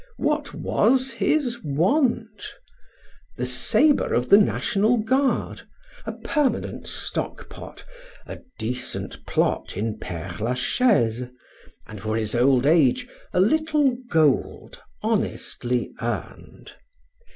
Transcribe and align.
What 0.17 0.55
was 0.55 1.11
his 1.11 1.59
want? 1.63 2.55
The 3.37 3.45
sabre 3.45 4.15
of 4.15 4.29
the 4.29 4.37
National 4.39 4.97
Guard, 4.97 5.61
a 6.07 6.13
permanent 6.13 6.87
stock 6.87 7.47
pot, 7.49 7.85
a 8.25 8.39
decent 8.57 9.23
plot 9.27 9.77
in 9.77 9.99
Pere 9.99 10.35
Lachaise, 10.39 11.25
and, 11.85 12.01
for 12.01 12.17
his 12.17 12.33
old 12.33 12.65
age, 12.65 13.07
a 13.31 13.39
little 13.39 13.95
gold 14.09 14.81
honestly 15.03 15.93
earned. 16.01 16.71